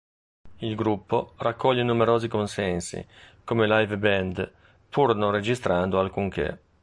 Il 0.57 0.73
gruppo 0.75 1.33
raccoglie 1.37 1.83
numerosi 1.83 2.27
consensi 2.27 3.05
come 3.43 3.67
live 3.67 3.99
band, 3.99 4.51
pur 4.89 5.15
non 5.15 5.29
registrando 5.29 5.99
alcunché. 5.99 6.59